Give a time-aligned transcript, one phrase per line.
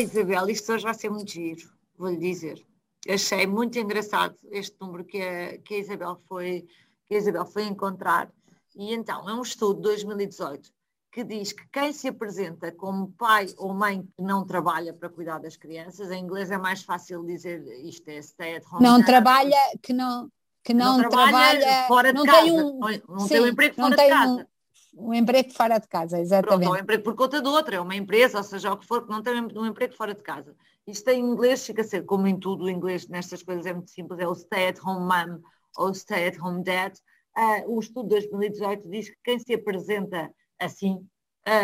[0.00, 2.64] Isabel, isto hoje vai ser muito giro, vou-lhe dizer.
[3.08, 6.66] Achei muito engraçado este número que a, que a, Isabel, foi,
[7.06, 8.30] que a Isabel foi encontrar.
[8.74, 10.72] E então, é um estudo de 2018
[11.14, 15.38] que diz que quem se apresenta como pai ou mãe que não trabalha para cuidar
[15.38, 18.82] das crianças, em inglês é mais fácil dizer isto é stay at home.
[18.82, 20.28] Não trabalha, que não,
[20.64, 23.40] que não, não trabalha, trabalha, fora de não casa, tem um, não, não sim, tem
[23.42, 24.32] um emprego fora de casa.
[24.32, 24.53] Um,
[24.96, 26.64] um, emprego fora de casa, exatamente.
[26.64, 29.04] Pronto, um emprego por conta de outra, é uma empresa, ou seja, o que for,
[29.04, 30.54] que não tem um emprego fora de casa.
[30.86, 33.90] Isto em inglês fica a ser, como em tudo, o inglês nestas coisas é muito
[33.90, 35.40] simples, é o stay at home mom
[35.76, 36.94] ou stay at home dad.
[37.36, 41.04] Uh, o estudo de 2018 diz que quem se apresenta assim,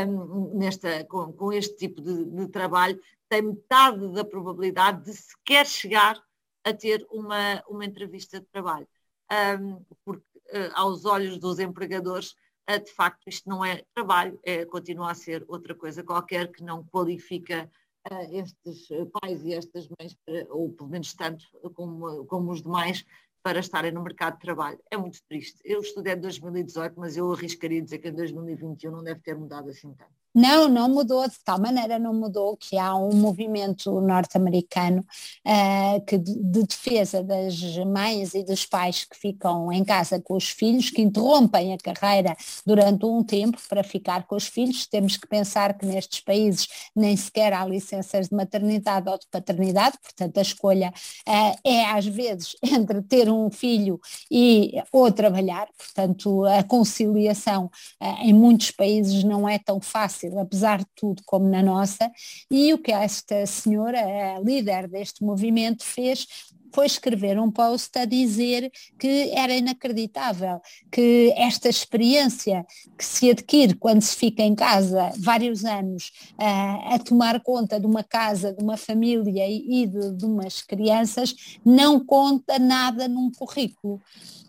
[0.08, 5.66] um, nesta, com, com, este tipo de, de, trabalho, tem metade da probabilidade de sequer
[5.66, 6.20] chegar
[6.64, 8.86] a ter uma, uma entrevista de trabalho.
[9.30, 12.34] Um, porque uh, aos olhos dos empregadores,
[12.78, 16.84] de facto, isto não é trabalho, é, continua a ser outra coisa qualquer que não
[16.84, 17.70] qualifica
[18.10, 18.88] uh, estes
[19.20, 20.16] pais e estas mães,
[20.48, 23.04] ou pelo menos tanto como, como os demais,
[23.42, 24.78] para estarem no mercado de trabalho.
[24.90, 25.60] É muito triste.
[25.64, 29.70] Eu estudei em 2018, mas eu arriscaria dizer que em 2021 não deve ter mudado
[29.70, 30.12] assim tanto.
[30.32, 35.04] Não, não mudou, de tal maneira não mudou que há um movimento norte-americano
[35.44, 40.36] uh, que de, de, defesa das mães e dos pais que ficam em casa com
[40.36, 44.86] os filhos, que interrompem a carreira durante um tempo para ficar com os filhos.
[44.86, 49.98] Temos que pensar que nestes países nem sequer há licenças de maternidade ou de paternidade,
[50.00, 50.92] portanto a escolha
[51.28, 57.66] uh, é às vezes entre ter um filho e ou trabalhar, portanto a conciliação
[58.00, 62.10] uh, em muitos países não é tão fácil fácil, apesar de tudo, como na nossa,
[62.50, 64.00] e o que esta senhora,
[64.36, 66.26] a líder deste movimento, fez
[66.72, 72.64] foi escrever um post a dizer que era inacreditável, que esta experiência
[72.96, 77.86] que se adquire quando se fica em casa vários anos uh, a tomar conta de
[77.86, 84.00] uma casa, de uma família e de, de umas crianças, não conta nada num currículo.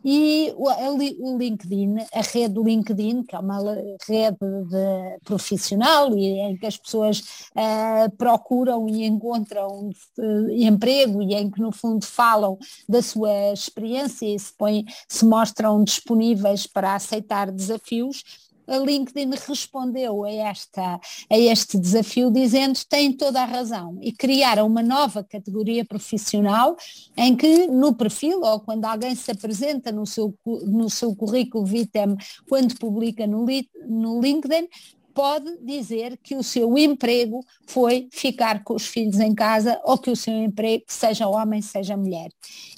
[0.04, 3.60] E o, LinkedIn, a rede LinkedIn, que é uma
[4.08, 7.20] rede de, profissional e em que as pessoas
[7.52, 12.58] uh, procuram e encontram uh, emprego e em que no fundo falam
[12.88, 18.24] da sua experiência e se, põe, se mostram disponíveis para aceitar desafios,
[18.68, 21.00] a LinkedIn respondeu a, esta,
[21.30, 26.78] a este desafio dizendo que tem toda a razão e criaram uma nova categoria profissional
[27.18, 32.16] em que no perfil ou quando alguém se apresenta no seu, no seu currículo vitae
[32.48, 33.46] quando publica no,
[33.88, 34.68] no LinkedIn,
[35.14, 40.10] pode dizer que o seu emprego foi ficar com os filhos em casa ou que
[40.10, 42.30] o seu emprego, seja homem, seja mulher.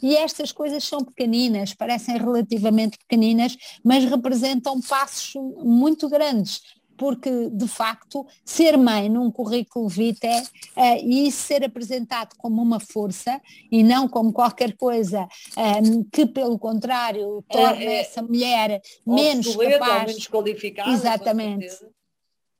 [0.01, 5.33] E estas coisas são pequeninas, parecem relativamente pequeninas, mas representam passos
[5.63, 6.61] muito grandes
[6.95, 13.41] porque de facto ser mãe num currículo vitae uh, e ser apresentado como uma força
[13.71, 15.27] e não como qualquer coisa
[15.57, 20.91] um, ehm, que pelo contrário torna é, é, essa mulher menos capaz, menos qualificada.
[20.91, 21.67] Exatamente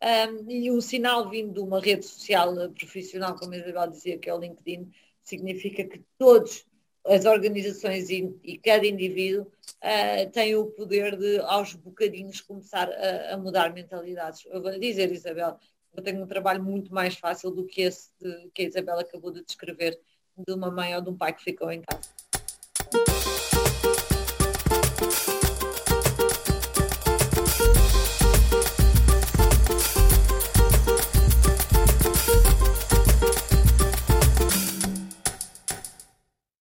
[0.03, 4.29] um, e o sinal vindo de uma rede social profissional, como a Isabel dizia, que
[4.29, 4.91] é o LinkedIn,
[5.21, 6.65] significa que todas
[7.05, 13.33] as organizações e, e cada indivíduo uh, têm o poder de, aos bocadinhos, começar a,
[13.33, 14.45] a mudar mentalidades.
[14.45, 15.57] Eu vou dizer, Isabel,
[15.95, 19.31] eu tenho um trabalho muito mais fácil do que esse de, que a Isabel acabou
[19.31, 19.99] de descrever,
[20.37, 22.09] de uma mãe ou de um pai que ficou em casa.